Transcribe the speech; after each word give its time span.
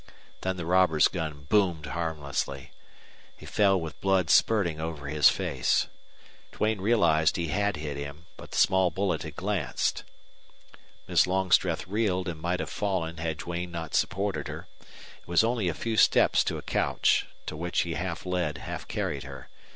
Then 0.41 0.57
the 0.57 0.65
robber's 0.65 1.07
gun 1.07 1.45
boomed 1.49 1.85
harmlessly. 1.85 2.71
He 3.37 3.45
fell 3.45 3.79
with 3.79 4.01
blood 4.01 4.31
spurting 4.31 4.81
over 4.81 5.05
his 5.09 5.29
face. 5.29 5.85
Duane 6.51 6.81
realized 6.81 7.35
he 7.35 7.49
had 7.49 7.75
hit 7.77 7.97
him, 7.97 8.25
but 8.35 8.49
the 8.49 8.57
small 8.57 8.89
bullet 8.89 9.21
had 9.21 9.35
glanced. 9.35 10.03
Miss 11.07 11.27
Longstreth 11.27 11.85
reeled 11.87 12.27
and 12.27 12.41
might 12.41 12.61
have 12.61 12.71
fallen 12.71 13.17
had 13.17 13.37
Duane 13.37 13.69
not 13.69 13.93
supported 13.93 14.47
her. 14.47 14.67
It 15.21 15.27
was 15.27 15.43
only 15.43 15.67
a 15.69 15.75
few 15.75 15.95
steps 15.97 16.43
to 16.45 16.57
a 16.57 16.63
couch, 16.63 17.27
to 17.45 17.55
which 17.55 17.81
he 17.81 17.93
half 17.93 18.25
led, 18.25 18.57
half 18.57 18.87
carried 18.87 19.21
her. 19.21 19.49